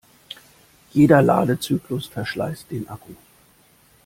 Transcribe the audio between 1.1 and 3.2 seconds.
Ladezyklus verschleißt den Akku.